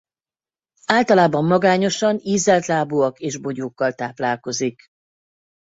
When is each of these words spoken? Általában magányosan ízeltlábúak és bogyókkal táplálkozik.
Általában 0.87 1.45
magányosan 1.45 2.19
ízeltlábúak 2.21 3.19
és 3.19 3.37
bogyókkal 3.37 3.93
táplálkozik. 3.93 4.85